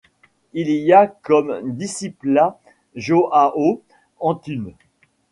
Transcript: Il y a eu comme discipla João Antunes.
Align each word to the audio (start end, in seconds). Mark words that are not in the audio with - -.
Il 0.53 0.71
y 0.71 0.93
a 0.93 1.05
eu 1.05 1.09
comme 1.21 1.75
discipla 1.77 2.59
João 2.95 3.77
Antunes. 4.19 4.73